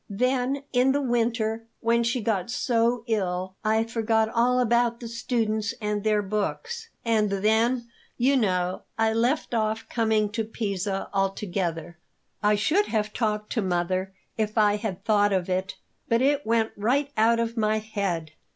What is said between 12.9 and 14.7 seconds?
talked to mother if